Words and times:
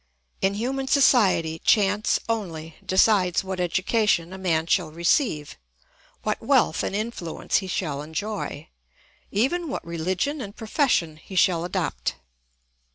In 0.41 0.55
human 0.55 0.87
society 0.87 1.59
chance 1.59 2.19
only 2.27 2.75
decides 2.83 3.43
what 3.43 3.59
education 3.59 4.33
a 4.33 4.37
man 4.39 4.65
shall 4.65 4.89
receive, 4.91 5.59
what 6.23 6.41
wealth 6.41 6.81
and 6.81 6.95
influence 6.95 7.57
he 7.57 7.67
shall 7.67 8.01
enjoy, 8.01 8.69
even 9.29 9.69
what 9.69 9.85
religion 9.85 10.41
and 10.41 10.55
profession 10.55 11.17
he 11.17 11.35
shall 11.35 11.63
adopt. 11.63 12.15